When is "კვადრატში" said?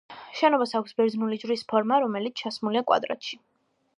2.91-3.41